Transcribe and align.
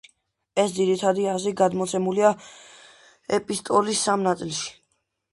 ეს 0.61 0.71
ძირითადი 0.75 1.25
აზრი 1.33 1.51
გადმოცემულია 1.59 2.31
ეპისტოლის 3.39 4.01
სამ 4.07 4.25
ნაწილში. 4.29 4.73